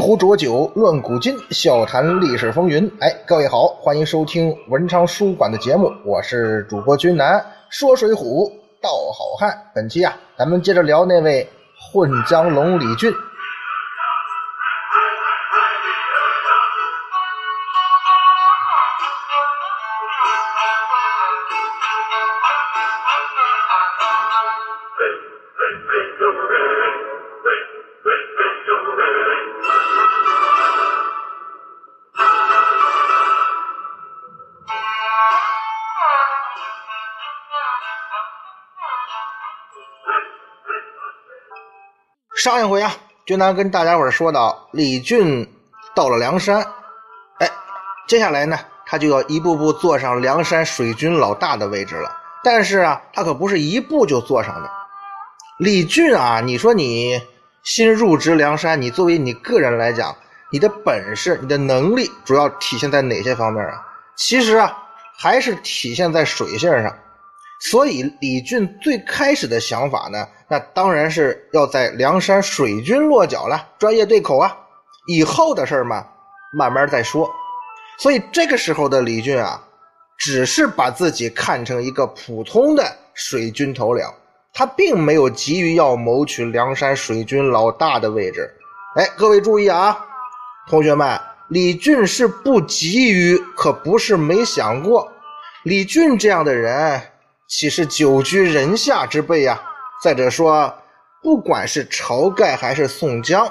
[0.00, 2.90] 壶浊酒论古今，笑谈历史风云。
[3.00, 8.48] 哎，各位好，欢迎收听文昌书馆的节目，我是主播君南，说水浒
[8.80, 9.52] 道好汉。
[9.74, 11.48] 本期啊，咱们接着聊那位
[11.92, 13.12] 混江龙李俊。
[42.48, 42.96] 上一回啊，
[43.26, 45.46] 君南跟大家伙说到，李俊
[45.94, 46.66] 到了梁山，
[47.40, 47.50] 哎，
[48.06, 52.10] 接下来呢，他就要一步步坐上梁山水军老大的位置了。
[52.42, 54.70] 但是啊，他可不是一步就坐上的。
[55.58, 57.20] 李俊啊，你说你
[57.64, 60.16] 新入职梁山，你作为你个人来讲，
[60.50, 63.74] 你的本事、你的能力，主要体现在哪些方面啊？
[64.16, 64.74] 其实啊，
[65.18, 66.96] 还是体现在水性上。
[67.60, 74.56] 所以李俊最开始的想法呢，那当然是要在梁山水军落脚了，专业对口啊。
[75.08, 76.06] 以后的事儿嘛，
[76.52, 77.28] 慢慢再说。
[77.98, 79.60] 所以这个时候的李俊啊，
[80.16, 84.04] 只是把自己看成一个普通的水军头领，
[84.52, 88.48] 他并没有急于要谋取梁山水军老大的位置。
[88.94, 89.98] 哎，各位注意啊，
[90.68, 95.10] 同学们，李俊是不急于，可不是没想过。
[95.64, 97.02] 李俊这样的人。
[97.48, 99.58] 岂是久居人下之辈呀？
[100.02, 100.70] 再者说，
[101.22, 103.50] 不管是晁盖还是宋江，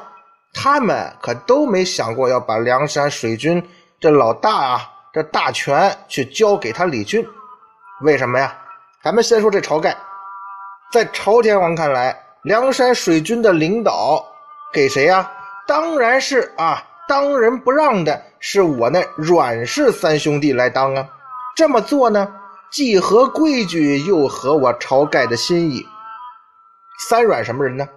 [0.53, 3.61] 他们可都没想过要把梁山水军
[3.99, 7.27] 这老大啊，这大权去交给他李俊。
[8.01, 8.55] 为什么呀？
[9.03, 9.97] 咱们先说这晁盖，
[10.91, 14.23] 在朝天王看来，梁山水军的领导
[14.71, 15.27] 给谁呀？
[15.65, 21.03] 当然是啊，当仁不让的是我那阮氏三兄弟来当啊。
[21.55, 22.31] 这么做呢？
[22.71, 25.85] 既合规矩，又合我晁盖的心意。
[27.07, 27.87] 三阮什么人呢？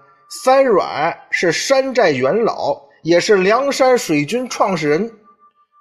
[0.45, 5.13] 三阮是山寨元老，也是梁山水军创始人。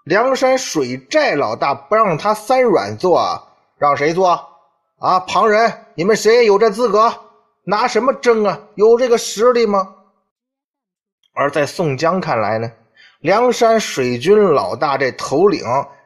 [0.06, 4.44] 梁山水寨老大不让他三阮做，让谁做？
[4.98, 7.14] 啊，旁人，你们谁有这资格？
[7.64, 8.60] 拿什么争啊？
[8.76, 9.96] 有这个实力吗？
[11.36, 12.72] 而在宋江看来呢，
[13.20, 15.64] 梁山水军老大这头领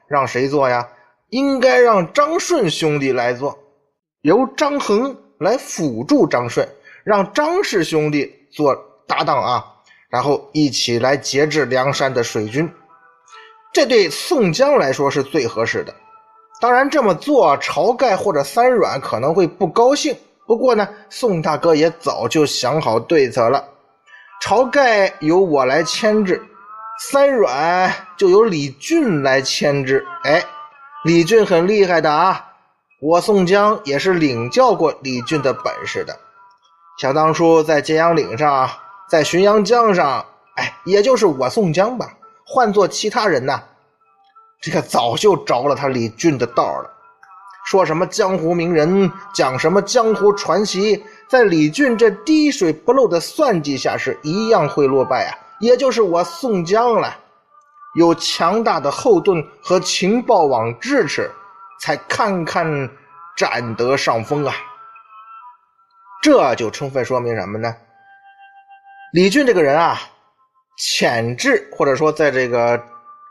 [0.08, 0.86] 让谁做呀？
[1.34, 3.58] 应该让张顺兄弟来做，
[4.22, 6.70] 由张衡来辅助张顺，
[7.04, 8.76] 让张氏兄弟做
[9.08, 9.66] 搭档啊，
[10.10, 12.72] 然后一起来节制梁山的水军。
[13.74, 15.96] 这对宋江来说是最合适的。
[16.62, 20.16] 当然这么做，晁盖或者三阮可能会不高兴。
[20.46, 23.68] 不过呢，宋大哥也早就想好对策了。
[24.46, 26.40] 晁盖由我来牵制，
[27.00, 30.06] 三阮就由李俊来牵制。
[30.26, 30.46] 哎。
[31.04, 32.54] 李俊很厉害的啊，
[33.02, 36.18] 我宋江也是领教过李俊的本事的。
[36.98, 38.70] 想当初在揭阳岭上，
[39.10, 40.26] 在浔阳江上，
[40.56, 42.14] 哎，也就是我宋江吧。
[42.46, 43.62] 换做其他人呢，
[44.62, 46.90] 这个早就着了他李俊的道了。
[47.66, 55.36] 说什么江湖名人，讲什么江湖传奇，在李俊这滴水不漏的算计下，是一样会落败啊。
[55.60, 57.14] 也就是我宋江了。
[57.96, 61.30] 有强大的后盾和情报网支持，
[61.80, 62.90] 才堪堪
[63.38, 64.54] 占得上风啊！
[66.22, 67.76] 这就充分说明什么呢？
[69.12, 70.00] 李俊这个人啊，
[70.78, 72.82] 潜质或者说在这个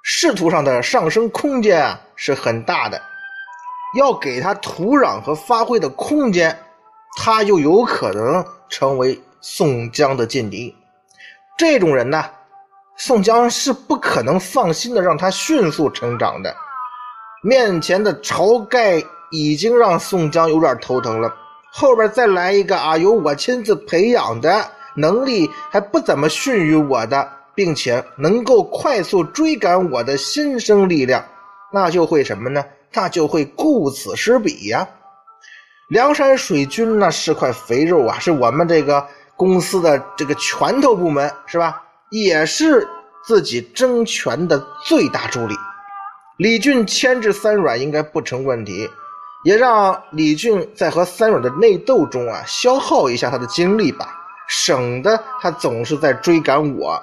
[0.05, 3.03] 仕途上的上升空间啊是很大的，
[3.99, 6.57] 要给他土壤和发挥的空间，
[7.17, 10.77] 他又有可能成为宋江的劲敌。
[11.59, 12.31] 这种人呢？
[13.05, 16.55] 宋江是不可能放心的让他迅速成长的。
[17.43, 19.03] 面前的晁盖
[19.33, 21.35] 已经让宋江有点头疼了，
[21.73, 24.65] 后边再来一个啊，由我亲自培养的
[24.95, 31.25] 能力还不怎么逊于我的，并且能够快速追赶我的新生力量，
[31.73, 32.65] 那就会什么呢？
[32.93, 34.89] 那就会顾此失彼呀。
[35.89, 41.82] 梁山水军那是块肥肉啊，是我们这个公司的这个拳头部门，是吧？
[42.13, 42.87] 也是
[43.27, 45.55] 自己争权的最大助力。
[46.37, 48.89] 李俊牵制三阮应该不成问题，
[49.45, 54.15] 也让李俊在和三阮的内斗中啊消耗一下他的精力吧，
[54.49, 57.03] 省得他总是在追赶我。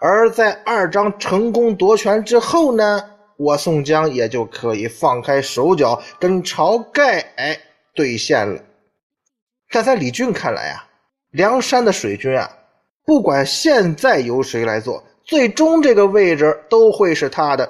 [0.00, 3.02] 而在二张成功夺权之后呢，
[3.36, 7.58] 我宋江也就可以放开手脚跟晁盖哎
[7.94, 8.62] 对线了。
[9.70, 10.86] 但在李俊看来啊，
[11.30, 12.48] 梁山的水军啊。
[13.08, 17.66] 不管现在由谁来做，最终这个位置都会是他的。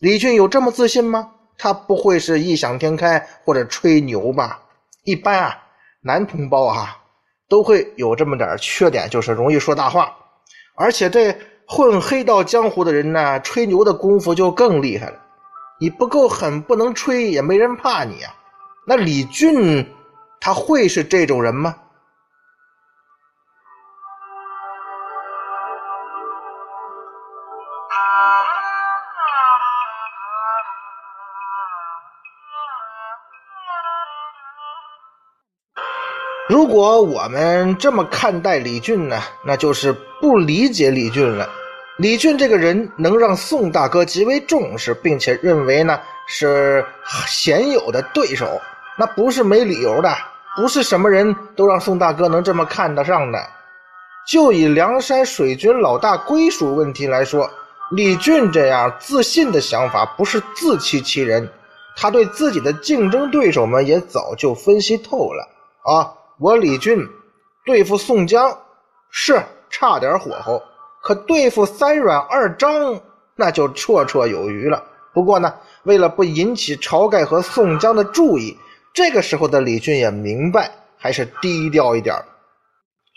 [0.00, 1.32] 李俊有这么自信吗？
[1.58, 4.58] 他不会是异想天开或者吹牛吧？
[5.04, 5.58] 一般啊，
[6.00, 6.96] 男同胞啊
[7.46, 10.16] 都会有这么点缺点，就是容易说大话，
[10.74, 11.36] 而且这
[11.66, 15.20] 混黑道江湖的人呢，吹牛的功夫就更厉害了。
[15.78, 18.34] 你不够狠，不能吹，也没人怕你啊。
[18.86, 19.86] 那李俊
[20.40, 21.76] 他会是这种人吗？
[36.70, 41.50] 如果我们这么看待李俊呢，那就是不理解李俊了。
[41.96, 46.86] 李俊这个人能让宋大哥极为重视，并且认为呢是
[47.26, 48.46] 鲜有的对手，
[48.96, 50.14] 那不是没理由的，
[50.54, 53.44] 不是什么人都让宋大哥能这么看得上的。
[54.28, 57.50] 就以梁山水军老大归属问题来说，
[57.90, 61.50] 李俊这样自信的想法不是自欺欺人，
[61.96, 65.48] 他对自己的竞争对手们也早就分析透了
[65.82, 66.14] 啊。
[66.40, 67.06] 我李俊
[67.66, 68.56] 对付宋江
[69.10, 70.62] 是差点火候，
[71.02, 72.98] 可对付三阮二张
[73.36, 74.82] 那就绰绰有余了。
[75.12, 75.52] 不过呢，
[75.82, 78.56] 为了不引起晁盖和宋江的注意，
[78.94, 82.16] 这个时候的李俊也明白，还是低调一点。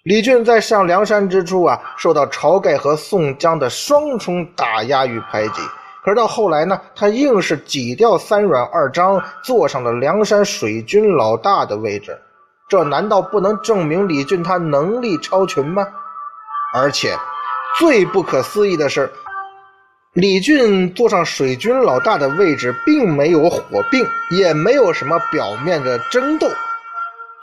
[0.03, 5.61] 李俊在上梁山之初啊，受到晁盖和宋江的双重打压与排挤，
[6.03, 12.19] 可是到后来呢，他硬是挤掉三阮二张，坐上了梁山水军老大的位置。
[12.73, 15.85] 这难道不能证明李俊他能力超群吗？
[16.73, 17.15] 而且
[17.77, 19.13] 最不可思议的是，
[20.13, 26.49] 李俊坐上水军老大的位置，并没有火并，也没有什么表面的争斗。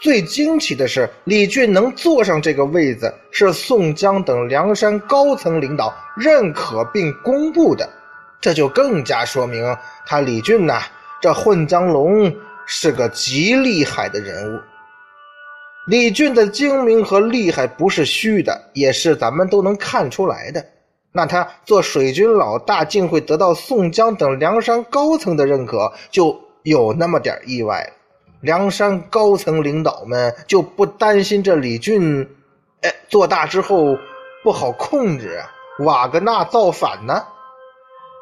[0.01, 7.89] 最惊奇的是，李俊能坐上这个位子，是宋江等梁山高层领导认可并公布的，
[8.41, 9.65] 这就更加说明
[10.05, 10.83] 他李俊呐，
[11.21, 12.35] 这混江龙
[12.67, 14.61] 是个极厉害的人物。
[15.87, 20.65] 李俊的精明和厉害不是虚的，也是咱们都能看出来的。
[21.13, 27.91] 那他做水军老大，竟会得到宋江等梁山高层的认可，就有那么点意外。
[28.41, 32.29] 梁山高层领导们就不担心这李俊，
[32.83, 33.99] 哎，做大之后
[34.45, 35.41] 不好控制，
[35.81, 37.25] 瓦格纳造反呢？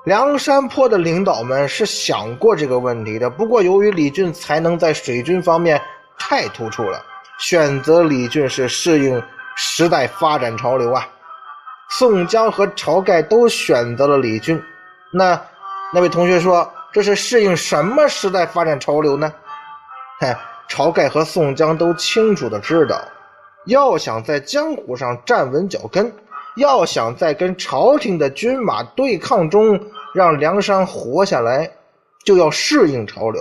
[0.05, 5.79] 梁山坡的领导们是想过这个问题的，不过由于李俊才能在水军方面
[6.19, 7.05] 太突出了。
[7.39, 9.23] 选择李俊是适应
[9.55, 11.07] 时代发展潮流啊！
[11.91, 14.61] 宋江和晁盖都选择了李俊，
[15.13, 15.41] 那
[15.93, 19.33] 那位同学说这是适应什么时代发展潮流呢？
[20.21, 20.37] 嗨，
[20.69, 23.01] 晁盖和宋江都清楚的知道，
[23.67, 26.13] 要想在江湖上站稳脚跟，
[26.57, 29.81] 要想在跟朝廷的军马对抗中
[30.13, 31.71] 让梁山活下来，
[32.25, 33.41] 就要适应潮流，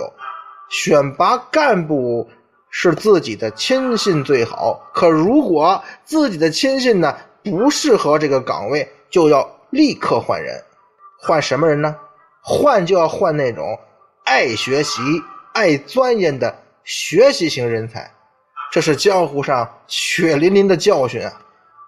[0.70, 2.30] 选拔干部。
[2.70, 10.62] 是自己的亲信最好，可如果自己的亲信呢不适合这个岗位，就要立刻换人。
[11.18, 11.96] 换什么人呢？
[12.42, 13.78] 换就要换那种
[14.24, 15.00] 爱学习、
[15.52, 18.10] 爱钻研的学习型人才。
[18.70, 21.32] 这是江湖上血淋淋的教训啊！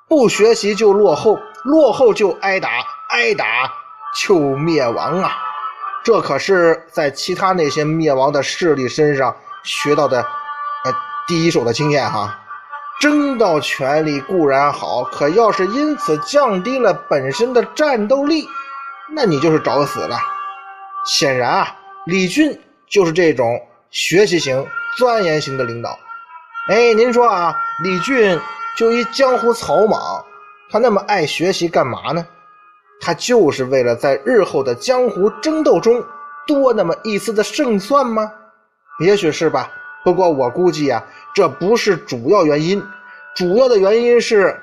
[0.08, 2.70] 不学习就落后，落后就挨打，
[3.10, 3.70] 挨打
[4.18, 5.32] 就灭亡啊！
[6.02, 10.26] 这可是在其他那些灭亡的势力身上学到的。
[11.30, 12.36] 第一手的经验哈，
[13.00, 18.48] 争到权力固然好，可要是因此降低了本身的战斗力，
[19.14, 20.18] 那你就是找死了。
[21.06, 23.56] 显然啊，李俊就是这种
[23.92, 24.66] 学习型、
[24.98, 25.96] 钻研型的领导。
[26.68, 28.36] 哎，您说啊，李俊
[28.76, 30.24] 就一江湖草莽，
[30.68, 32.26] 他那么爱学习干嘛呢？
[33.00, 36.04] 他就是为了在日后的江湖争斗中
[36.44, 38.32] 多那么一丝的胜算吗？
[38.98, 39.70] 也许是吧。
[40.02, 42.82] 不过我估计啊，这不是主要原因，
[43.34, 44.60] 主要的原因是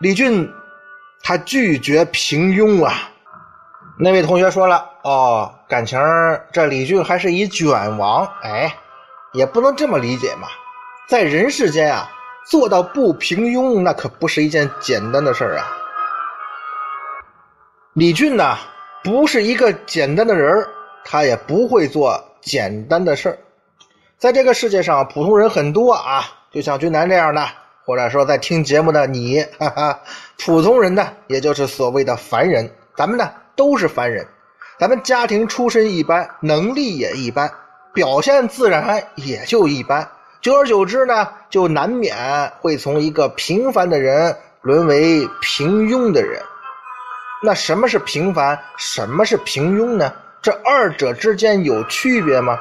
[0.00, 0.52] 李俊
[1.22, 3.10] 他拒绝平庸啊。
[4.00, 5.98] 那位同学说了，哦，感情
[6.52, 8.74] 这李俊还是一卷王，哎，
[9.32, 10.46] 也不能这么理解嘛。
[11.08, 12.08] 在人世间啊，
[12.46, 15.66] 做到不平庸，那可不是一件简单的事儿啊。
[17.94, 18.56] 李俊呢，
[19.02, 20.68] 不是一个简单的人
[21.04, 23.38] 他也不会做简单的事儿。
[24.18, 27.46] 在这个世界上，普通人很多啊，就像君南这样的，
[27.84, 30.00] 或者说在听节目的你，哈哈，
[30.44, 32.68] 普通人呢，也就是所谓的凡人。
[32.96, 34.26] 咱们呢都是凡人，
[34.76, 37.48] 咱们家庭出身一般，能力也一般，
[37.94, 40.10] 表现自然也就一般。
[40.40, 42.16] 久而久之呢，就难免
[42.58, 46.42] 会从一个平凡的人沦为平庸的人。
[47.40, 48.58] 那什么是平凡？
[48.78, 50.12] 什么是平庸呢？
[50.42, 52.58] 这二者之间有区别吗？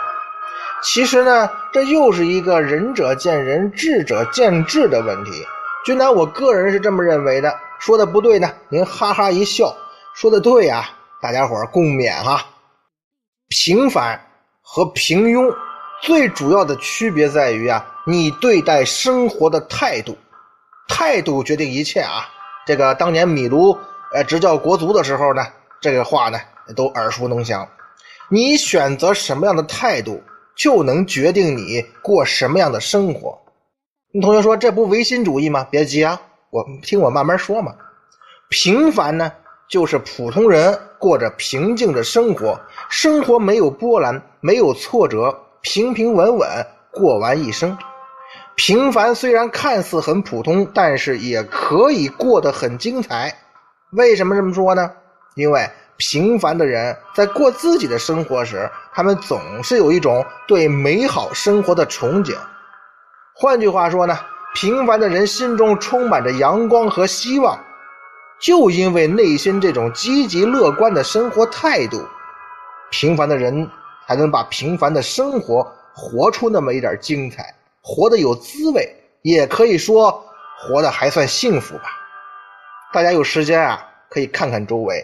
[0.83, 5.31] 其实呢，这又是一个仁者见仁，智者见智的问题。
[5.85, 7.59] 君南，我个人是这么认为的。
[7.79, 9.75] 说的不对呢，您哈哈一笑；
[10.13, 10.89] 说的对啊，
[11.21, 12.45] 大家伙共勉哈。
[13.49, 14.19] 平凡
[14.61, 15.55] 和平庸
[16.01, 20.17] 最主要的区别在于啊，你对待生活的态度，
[20.87, 22.27] 态度决定一切啊。
[22.65, 23.77] 这个当年米卢
[24.13, 25.45] 呃执教国足的时候呢，
[25.81, 26.39] 这个话呢
[26.75, 27.67] 都耳熟能详。
[28.29, 30.21] 你选择什么样的态度，
[30.57, 33.39] 就能决定你过什么样的生活。
[34.11, 35.67] 你同学说这不唯心主义吗？
[35.69, 37.75] 别急啊，我听我慢慢说嘛。
[38.49, 39.31] 平凡呢，
[39.69, 42.59] 就是普通人过着平静的生活，
[42.89, 46.47] 生活没有波澜，没有挫折，平平稳稳
[46.91, 47.77] 过完一生。
[48.55, 53.37] 平凡虽然看似很普通，但是也可以过得很精彩。
[53.91, 54.91] 为什么这么说呢？
[55.35, 62.35] 因为平凡的人在过自己的生活时，他们总是有一种对美好生活的憧憬。
[63.33, 64.17] 换句话说呢，
[64.55, 67.59] 平凡的人心中充满着阳光和希望。
[68.39, 72.05] 就因为内心这种积极乐观的生活态度，
[72.91, 73.67] 平凡的人
[74.07, 80.23] 才能把平凡的生活活出那么一点精彩，活得有滋味，也可以说
[80.55, 81.85] 活得还算幸福吧。
[82.93, 85.03] 大家有时间啊，可以看看周围，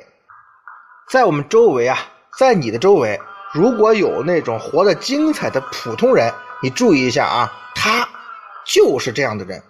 [1.09, 1.99] 在我们周围啊，
[2.37, 3.19] 在你的周围，
[3.53, 8.07] 如果有那种活得精彩的普通人，你注意一下啊，他
[8.65, 9.61] 就是这样的人，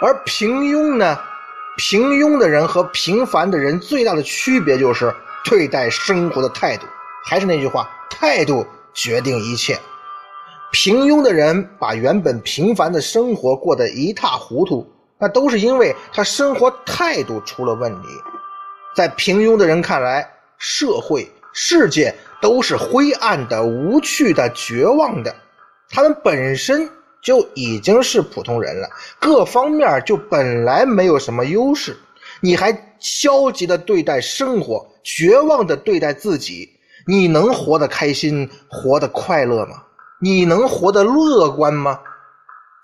[0.00, 1.18] 而平庸呢？
[1.76, 5.12] 平庸的人和平凡的人最大的区别就是
[5.44, 6.86] 对待生活的态度。
[7.26, 9.76] 还是那句话，态度决定一切。
[10.70, 18.08] 平庸的人把原本平凡的生活过得一塌糊涂，那都是因为他生活态度出了问题。
[18.94, 25.34] 在平庸的人看来，社会、世界都是灰暗的、无趣的、绝望的，
[25.90, 26.88] 他们本身。
[27.24, 28.86] 就已经是普通人了，
[29.18, 31.96] 各方面就本来没有什么优势，
[32.42, 36.68] 你还消极的对待生活，绝望的对待自己，
[37.06, 39.82] 你能活得开心，活得快乐吗？
[40.20, 41.98] 你能活得乐观吗？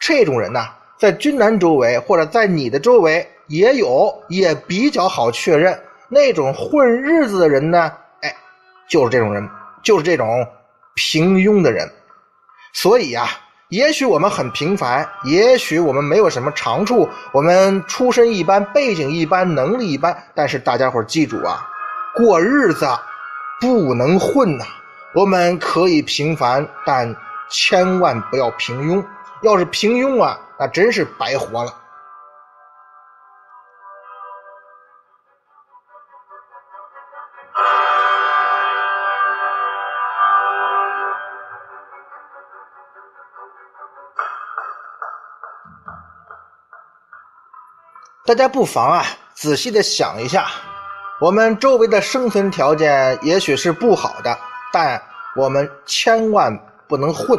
[0.00, 5.78] 这种人呐，在军南周围或者在你的周围也有，也比较好确认。
[6.10, 7.90] 那种混日子的人呢，
[8.20, 8.36] 哎，
[8.90, 9.48] 就是这种人，
[9.82, 10.46] 就是这种
[10.94, 11.90] 平庸的人。
[12.74, 13.26] 所以呀。
[13.70, 20.24] 也许我们很平凡，也许我们没有什么长处，我们出身一般，背景一般，能力一般。
[20.34, 21.64] 但是大家伙记住啊，
[22.16, 22.84] 过日子
[23.60, 24.64] 不能混呐。
[25.14, 27.14] 我们可以平凡，但
[27.48, 29.04] 千万不要平庸。
[29.42, 31.72] 要是平庸啊，那真是白活了。
[48.30, 50.46] 大家不妨啊，仔细的想一下，
[51.20, 54.38] 我们周围的生存条件也许是不好的，
[54.72, 55.02] 但
[55.34, 56.56] 我们千万
[56.86, 57.36] 不能混。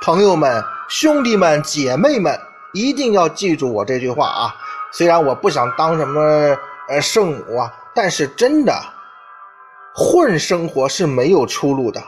[0.00, 2.38] 朋友们、兄弟们、姐妹们，
[2.74, 4.54] 一定要记住我这句话啊！
[4.92, 6.56] 虽然我不想当什么
[6.88, 8.72] 呃圣母啊，但是真的，
[9.96, 12.00] 混生活是没有出路的，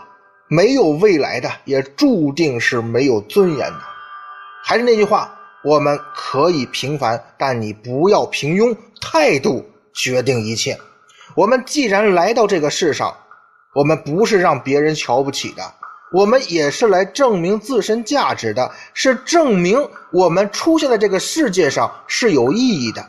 [0.47, 3.81] 没有未来的，也注定是没有尊严的。
[4.63, 5.29] 还是那句话。
[5.65, 8.77] 我们可以平凡，但你不要平庸。
[9.01, 10.79] 态度决定一切。
[11.35, 13.13] 我们既然来到这个世上，
[13.75, 15.63] 我们不是让别人瞧不起的，
[16.13, 23.05] 我们也是来证明自身价值的，是证明我们出现在这个世界上是有意义的。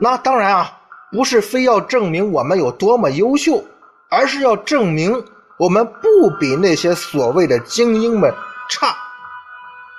[0.00, 0.78] 那当然啊，
[1.12, 3.64] 不是非要证明我们有多么优秀，
[4.10, 5.24] 而是要证明
[5.58, 8.34] 我们不比那些所谓的精英们
[8.68, 8.96] 差。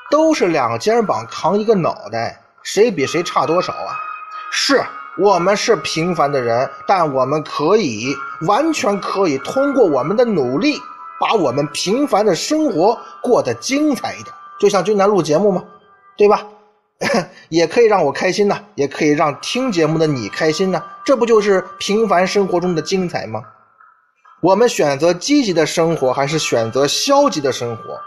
[0.09, 3.99] 都是两肩膀扛一个脑袋，谁比谁差多少啊？
[4.51, 4.81] 是
[5.17, 8.15] 我们是平凡的人，但我们可以
[8.47, 10.79] 完全可以通过我们的努力，
[11.19, 14.33] 把我们平凡的生活过得精彩一点。
[14.59, 15.63] 就像俊南录节目嘛，
[16.17, 16.43] 对吧？
[17.49, 23.41] 也可以让我开心呐，也可以让听节目的你开心呐，这不就是平凡生活中的精彩吗？
[24.41, 27.99] 我们选择积极的生活，还是选择消极的生活？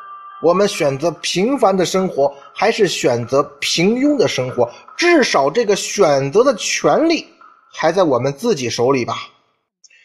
[0.42, 4.68] 我们选择平凡的生活，还是选择平庸的生活？
[4.96, 7.26] 至少这个选择的权利
[7.72, 9.14] 还在我们自己手里吧。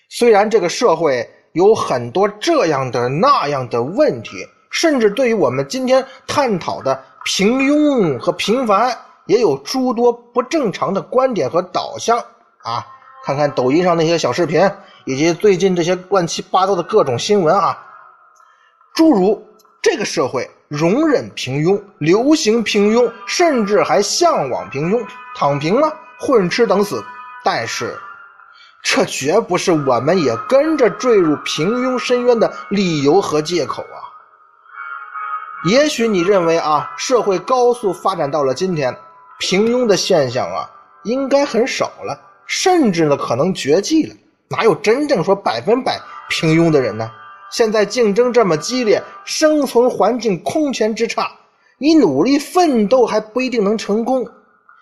[0.09, 12.19] 虽然这个社会有很多这样的那样的问题，甚至对于我们今天探讨的平庸和平凡，也有诸多不正常的观点和导向
[12.59, 12.85] 啊！
[13.25, 14.61] 看看抖音上那些小视频，
[15.05, 17.77] 以及最近这些乱七八糟的各种新闻啊，
[18.93, 19.46] 诸如
[19.89, 25.01] 这个社会容忍平庸、流行平庸，甚至还向往平庸，
[25.33, 27.01] 躺平了，混吃等死。
[27.41, 27.97] 但是，
[28.83, 34.03] 这绝不是我们也跟着坠入平庸深渊的理由和借口啊！
[35.69, 38.93] 也许你认为啊，社会高速发展到了今天，
[39.39, 40.69] 平庸的现象啊，
[41.03, 44.13] 应该很少了，甚至呢，可能绝迹了。
[44.49, 47.09] 哪有真正说百分百平庸的人呢？
[47.51, 51.31] 现在竞争这么激烈，生存环境空前之差，
[51.77, 54.27] 你努力奋斗还不一定能成功，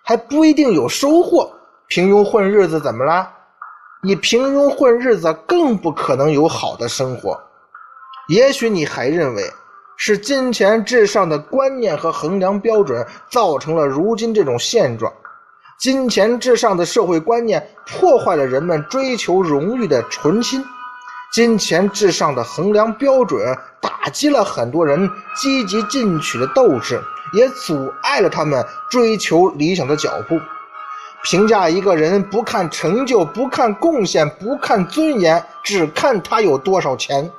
[0.04, 1.52] 还不一定有收获。
[1.88, 3.32] 平庸混日子怎么了？
[4.02, 7.40] 你平庸混日子更不可能有好的生活。
[8.28, 9.44] 也许你还认为
[9.98, 15.14] 是金钱至上的观念和衡量标准造成了如今这种现状。
[15.78, 20.64] 金钱至上的社会观念破坏了人们追求荣誉的纯心，
[21.36, 30.40] 金钱至上的衡量标准打击了很多人积极进取的斗志，也阻碍了他们追求理想的脚步。
[31.26, 37.30] 评价一个人，不看成就，不看贡献，不看尊严，只看他有多少钱。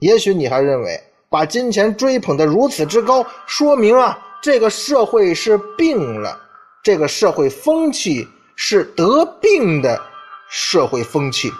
[0.00, 6.36] 也许你还认为，把金钱追捧得如此之高，说明啊，这个社会是病了，
[6.82, 10.02] 这个社会风气是得病的
[10.48, 11.52] 社会风气。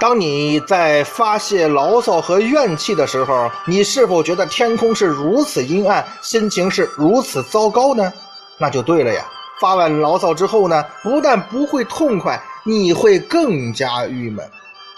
[0.00, 8.12] 当你在发泄牢骚和怨气的时候，你是否觉得天空是如此阴暗，心情是如此糟糕呢？
[8.58, 9.26] 那就对了呀！
[9.60, 14.48] 发完牢骚之后呢，不但不会痛快，你会更加郁闷。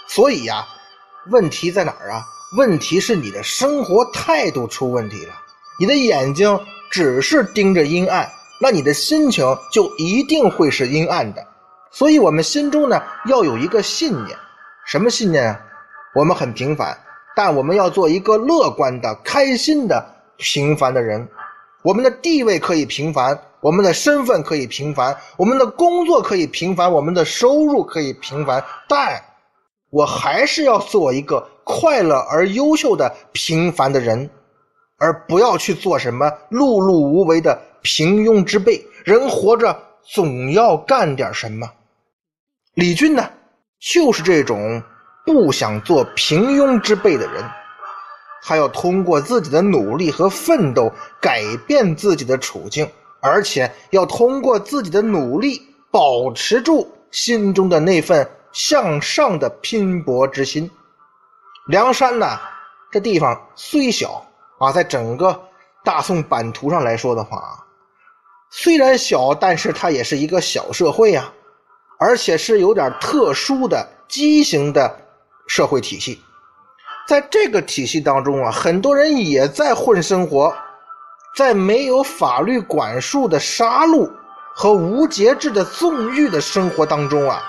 [0.07, 0.63] 所以呀，
[1.31, 2.23] 问题在哪儿啊？
[2.55, 5.33] 问题是你的生活态度出问题了。
[5.79, 6.59] 你的眼睛
[6.91, 11.43] 只是盯着阴暗，那你的心情就一定会是阴暗的。
[11.89, 14.37] 所以，我们心中呢，要有一个信念。
[14.85, 15.59] 什么信念啊？
[16.13, 16.97] 我们很平凡，
[17.35, 20.03] 但我们要做一个乐观的、开心的、
[20.37, 21.27] 平凡的人。
[21.83, 29.23] 我们的地位可以平凡，我们的身份可以平凡，我们的工作可以平凡，我们的收入可以平凡，但
[29.89, 34.29] 我还是要做一个快乐而优秀的平凡的人，
[34.97, 38.85] 而不要去做什么碌碌无为的平庸之辈。
[39.03, 41.71] 人活着总要干点什么。
[42.75, 43.27] 李俊呢？
[43.81, 44.81] 就是这种
[45.25, 47.43] 不想做平庸之辈的人，
[48.43, 52.87] 他要通过自己的努力和奋斗改变自己的处境，
[53.21, 60.69] 而且要通过自己的努力保持住心中的那份向上的拼搏之心。
[61.67, 62.39] 梁山呢，
[62.91, 64.23] 这地方虽小
[64.59, 65.39] 啊，在整个
[65.83, 67.65] 大宋版图上来说的话，
[68.51, 71.31] 虽然小，但是它也是一个小社会呀。
[72.03, 74.91] 而且是有点特殊的畸形的
[75.47, 76.19] 社会体系，
[77.07, 80.51] 在这个体系当中啊，很多人也在混生活，
[81.35, 84.09] 在没有法律管束的杀戮
[84.55, 87.39] 和无节制的纵欲的生活当中啊，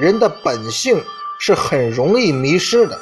[0.00, 1.00] 人的本性
[1.38, 2.98] 是很容易迷失的。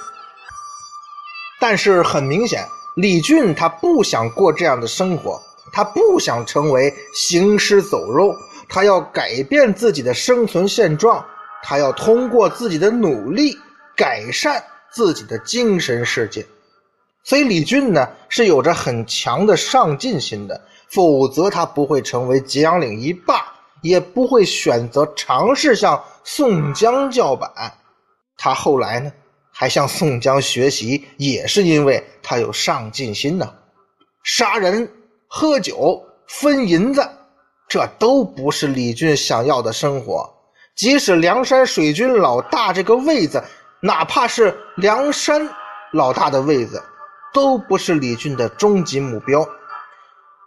[1.58, 5.40] 但是很明显，李俊他不想过这样的生活，
[5.72, 8.36] 他不想成为行尸走肉。
[8.70, 11.26] 他要改变自己的生存现状，
[11.62, 13.58] 他要通过自己的努力
[13.96, 16.46] 改善自己的精神世界。
[17.24, 23.44] 所以李俊呢是有着很强的上进心的，否则他不会成为揭阳岭一霸，
[23.82, 27.50] 也不会选择尝试向宋江叫板。
[28.38, 29.12] 他后来呢
[29.52, 33.52] 还向宋江学习，也是因为他有上进心呢。
[34.22, 34.90] 杀人、
[35.26, 37.06] 喝酒、分银子。
[37.70, 40.28] 这都不是李俊想要的生活。
[40.74, 43.40] 即使梁山水军老大这个位子，
[43.80, 45.48] 哪怕是梁山
[45.92, 46.82] 老大的位子，
[47.32, 49.46] 都不是李俊的终极目标。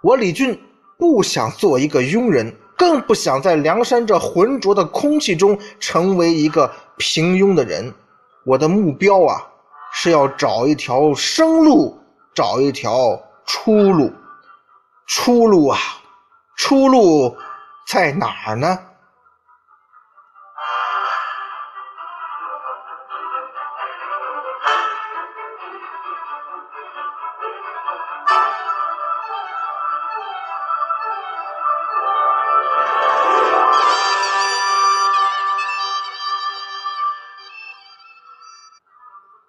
[0.01, 0.61] 我李俊
[0.99, 7.93] 不想做一个庸人，更不想在梁山这浑浊的空气中成为一个平庸的人。
[8.45, 9.41] 我的目标啊，
[9.93, 11.97] 是要找一条生路，
[12.35, 14.11] 找一条出路。
[15.07, 15.79] 出路啊！
[16.55, 17.37] 出路
[17.87, 18.79] 在哪儿呢？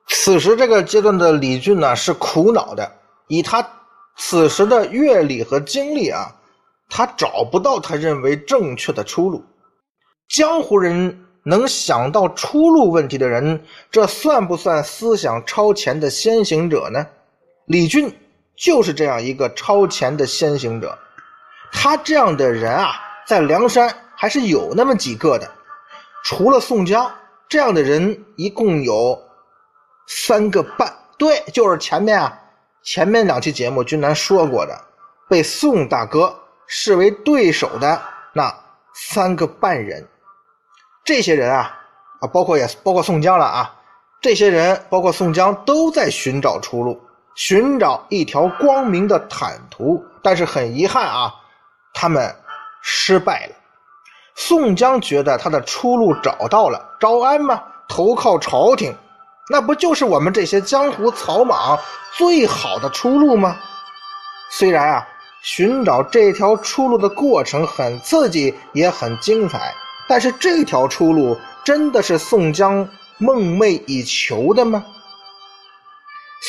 [0.07, 3.62] 此时这个阶段的李俊呢是苦恼的，以他
[4.17, 6.33] 此时的阅历和经历啊，
[6.96, 9.44] 他找不到他认为正确的出路。
[10.28, 17.04] 江湖人能想到出路问题的人，这算不算思想超前的先行者呢？
[17.66, 18.16] 李俊
[18.57, 20.96] 就是这样一个超前的先行者。
[21.72, 22.92] 他这样的人啊，
[23.26, 25.50] 在梁山还是有那么几个的。
[26.22, 27.12] 除了宋江
[27.48, 29.20] 这样的人，一共有。
[30.07, 32.40] 三个半，对，就是前面啊，
[32.85, 34.80] 前面两期节目君南说过的，
[35.28, 36.33] 被宋大哥
[36.76, 38.52] 视为对手的那
[38.92, 40.04] 三个半人，
[41.04, 41.72] 这些人啊，
[42.20, 43.72] 啊，包括也包括宋江了啊，
[44.20, 47.00] 这些人包括宋江都在寻找出路，
[47.37, 51.32] 寻找一条光明的坦途，但是很遗憾啊，
[51.92, 52.34] 他们
[52.82, 53.54] 失败了。
[54.34, 58.92] 宋江觉得他的出路找到了，招安嘛，投靠朝廷。
[59.48, 61.78] 那不就是我们这些江湖草莽
[62.14, 63.56] 最好的出路吗？
[64.50, 65.08] 虽然啊，
[65.44, 69.74] 寻找这条出路的过程很刺激，也很精彩，
[70.09, 74.83] 但是这条出路真的是宋江梦寐以求的吗？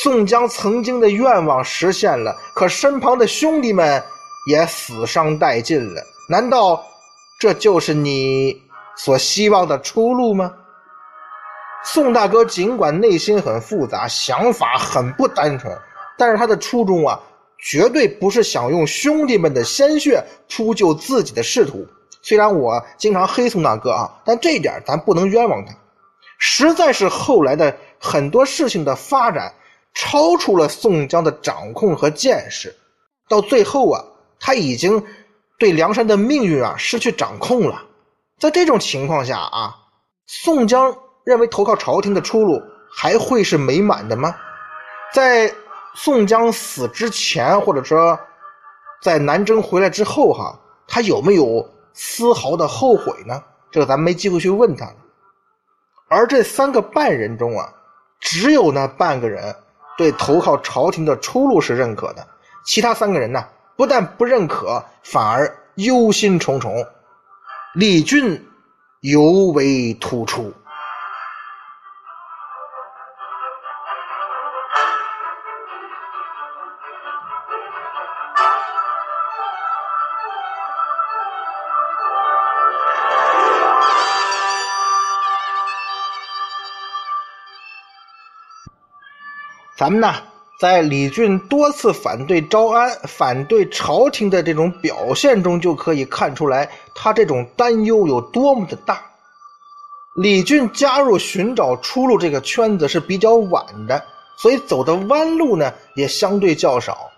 [0.01, 4.01] 宋江曾经的愿望实现了，可身旁的兄弟们
[4.49, 6.81] 也死伤殆尽了，难道
[7.37, 8.61] 这就是你
[8.95, 10.53] 所希望的出路吗？
[11.83, 15.77] 宋大哥尽管内心很复杂，想法很不单纯，
[16.17, 17.19] 但是他的初衷啊，
[17.69, 21.85] 绝对不是想用兄弟们的鲜血铺就自己的仕途。
[22.21, 25.73] 虽然我经常黑宋大哥啊，但这一点咱不能冤枉他。
[26.37, 29.53] 实在是后来的很多事情的发展
[29.93, 32.75] 超出了宋江的掌控和见识，
[33.27, 34.03] 到最后啊，
[34.39, 35.03] 他已经
[35.57, 37.83] 对梁山的命运啊失去掌控了。
[38.39, 39.75] 在这种情况下啊，
[40.27, 40.95] 宋江。
[41.25, 44.35] 认为投靠朝廷的出路还会是美满的吗？
[45.11, 45.51] 在
[45.95, 48.19] 宋江死之前，或者说
[49.01, 53.41] 在南征回来之后，哈，他有没有丝毫的后悔呢？
[53.71, 54.95] 这个咱没机会去问他了。
[56.07, 57.73] 而这三个半人中啊，
[58.19, 59.55] 只有那半个人
[59.97, 62.27] 对投靠朝廷的出路是认可的，
[62.65, 63.43] 其他三个人呢，
[63.75, 66.85] 不但不认可，反而忧心忡忡。
[67.73, 68.45] 李俊
[69.01, 69.21] 尤
[69.53, 70.53] 为突出。
[89.85, 90.15] 咱们呢，
[90.59, 98.99] 在李俊多次反对招安、反对朝廷的这种表现中，就可以看出来他这种担忧有多么的大。
[100.15, 104.03] 李俊加入寻找出路这个圈子是比较晚的，
[104.39, 107.11] 所以走的弯路呢也相对较少。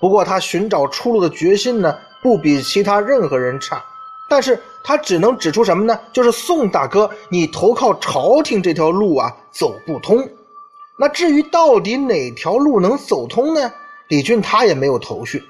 [0.00, 3.82] 不过他寻找出路的决心呢，不比其他任何人差。
[4.30, 5.98] 但是他只能指出什么呢？
[6.12, 10.24] 就是宋大哥，你投靠朝廷这条路啊，走不通。
[10.96, 13.72] 那至于到底哪条路能走通呢？
[14.08, 15.42] 李俊他也没有头绪。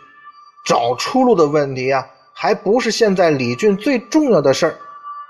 [0.65, 4.75] 找出路的问题啊，还不是现在李俊最重要的事儿。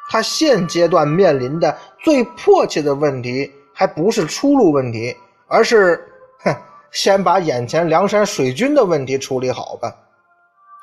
[0.09, 5.17] 他现阶段面临的最迫切的问题，还不是出路问题，
[5.49, 6.07] 而是，
[6.45, 6.55] 哼，
[6.93, 9.93] 先把眼前梁山水军的问题处理好吧。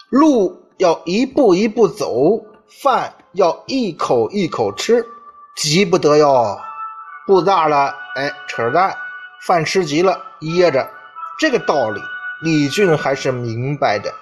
[0.09, 2.43] 路要一步一步走，
[2.81, 5.05] 饭要一口一口吃，
[5.55, 6.59] 急不得哟。
[7.25, 8.93] 步大了，哎，扯淡。
[9.45, 10.87] 饭吃急了噎着，
[11.39, 11.99] 这个道理
[12.43, 14.13] 李俊还是明白的。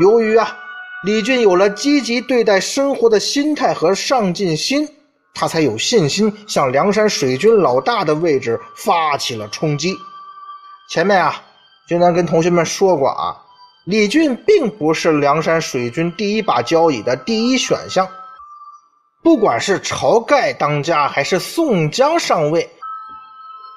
[0.00, 0.56] 由于啊，
[1.04, 4.88] 李俊有了积极对待生活的心态和上进心，
[5.34, 9.94] 他才有信心向梁山水军老大的位置发起了冲击。
[10.90, 11.40] 前面啊，
[11.86, 13.36] 军南跟同学们说过啊，
[13.86, 18.08] 李俊并不是梁山水军第一把交椅的第一选项，
[19.22, 22.68] 不管是晁盖当家还是宋江上位。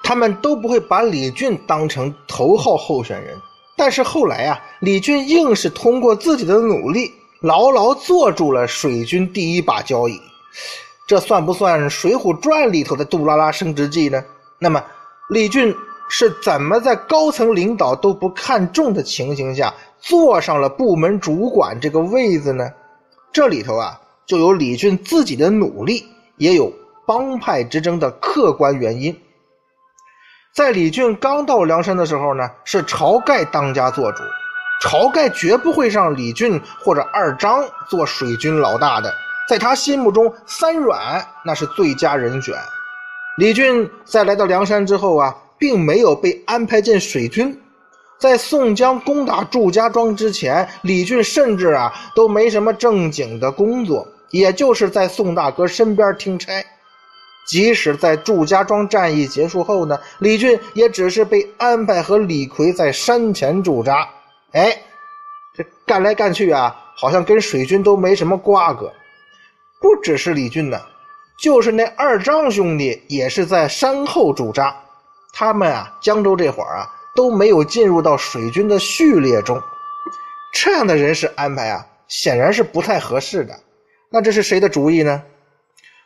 [0.07, 3.37] 他们都不会把李俊当成头号候选人，
[3.75, 10.17] 但是后来啊，李俊硬是通过自己的努力，牢牢坐住了水军第一把交椅。
[11.05, 14.23] 这算不算《水浒传》里头的杜拉拉升职记呢？
[14.59, 14.81] 那么，
[15.27, 15.75] 李俊
[16.07, 22.71] 是怎么在高层领导都不看重的情形下，坐上了部门主管这个位子呢？
[23.33, 26.05] 这里头啊，就有李俊自己的努力，
[26.37, 26.71] 也有
[27.05, 29.13] 帮派之争的客观原因。
[30.57, 34.23] 在李俊刚到梁山的时候呢，是晁盖当家做主，
[34.81, 39.13] 晁盖绝不会让李俊或者二张做水军老大的，
[39.47, 42.55] 在他心目中，三阮那是最佳人选。
[43.37, 47.55] 李俊在来到梁山之后啊，并没有被安排进水军。
[48.17, 56.51] 在宋江攻打祝家庄之前，李俊甚至啊都没什么正经的工作，也就是在宋大哥身边听差。
[57.47, 64.07] 即使在祝家庄战役结束后呢，李俊也只是被安排和李逵在山前驻扎。
[64.51, 64.77] 哎，
[65.55, 68.91] 这干来干去啊，好像跟水军都没什么瓜葛。
[69.79, 70.79] 不只是李俊呢，
[71.41, 74.75] 就是那二张兄弟也是在山后驻扎。
[75.33, 76.93] 他们啊，江州这会儿啊。
[77.15, 79.60] 都没有进入到水军的序列中，
[80.53, 83.60] 这样的人事安排啊，显然是不太合适的。
[84.12, 85.19] 那这是谁的主意呢？《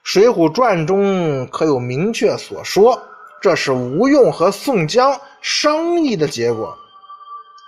[0.04, 3.02] 水浒传》中可有明确所说，
[3.40, 6.76] 这是吴用和宋江商议的结果。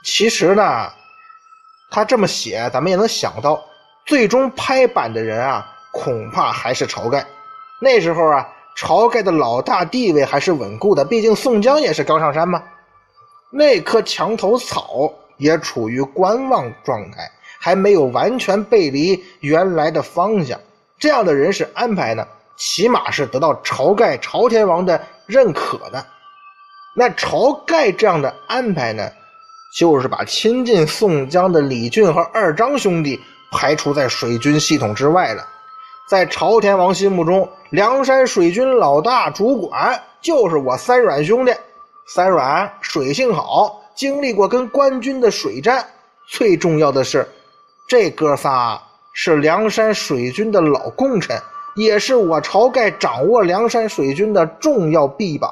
[0.03, 0.91] 其实呢，
[1.89, 3.63] 他这么写，咱们也能想到，
[4.05, 7.25] 最终拍板的人啊，恐怕还是晁盖。
[7.79, 12.61] 那时候啊，晁盖的老大地位还是稳固的，毕竟宋江也是刚上山嘛。
[13.51, 20.59] 那棵墙头草也处于观望状态，还没有完全背离原来的方向。
[21.03, 26.05] 这样的人事安排呢，起码是得到晁盖朝天王的认可的。
[26.95, 29.11] 那晁盖这样的安排呢，
[29.77, 33.19] 就是把亲近宋江的李俊和二张兄弟
[33.51, 35.45] 排除在水军系统之外了。
[36.07, 41.53] 在朝天王心目中，梁山水军老大主管就是我三阮兄弟。
[42.07, 45.85] 三阮水性好，经历过跟官军的水战。
[46.29, 47.27] 最重要的是，
[47.89, 48.81] 这哥仨
[49.13, 51.39] 是梁山水军的老功臣，
[51.76, 55.52] 也是我晁盖掌握梁山水军的重要臂膀。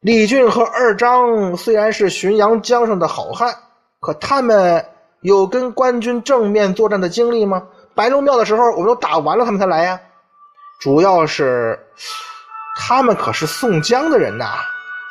[0.00, 3.54] 李俊和二张虽然是浔阳江上的好汉，
[4.00, 4.84] 可他们
[5.20, 7.62] 有跟官军正面作战的经历吗？
[7.94, 10.00] 白龙庙的时候，我们都打完了，他们才来呀。
[10.80, 11.78] 主要是，
[12.76, 14.54] 他们可是宋江的人呐。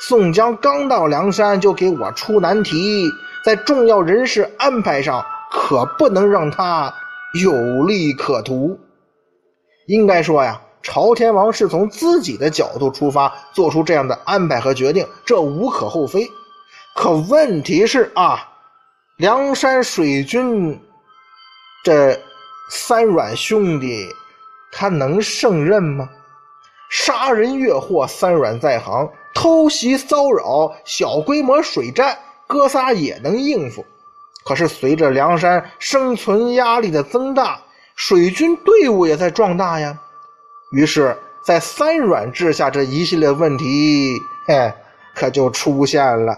[0.02, 3.08] 宋江刚到梁山就给我出难题，
[3.46, 6.94] 在重要人事安排上可不能让他
[7.40, 8.80] 有利可图。
[9.88, 16.30] 应该说呀，朝天王是从自己的角度出发做出这样的安排和决定，这无可厚非。
[16.96, 18.50] 可问题是啊，
[19.18, 20.80] 梁山水军
[21.84, 22.20] 这
[22.70, 24.08] 三阮兄弟，
[24.72, 26.10] 他能胜任吗？
[26.90, 29.10] 杀人越货，三阮在行。
[29.34, 33.86] 偷袭骚扰、小规模水战，哥仨也能应付。
[34.44, 37.62] 可是随着梁山生存压力的增大，
[37.96, 39.98] 水军队伍也在壮大呀。
[40.72, 44.74] 于是，在三软治下，这一系列问题，嘿，
[45.14, 46.38] 可就出现了。